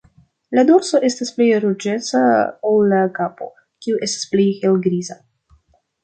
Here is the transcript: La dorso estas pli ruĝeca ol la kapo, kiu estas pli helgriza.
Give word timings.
La 0.59 0.61
dorso 0.67 0.99
estas 1.09 1.31
pli 1.33 1.45
ruĝeca 1.65 2.21
ol 2.69 2.87
la 2.93 3.01
kapo, 3.17 3.49
kiu 3.87 3.99
estas 4.07 4.25
pli 4.31 4.47
helgriza. 4.63 5.19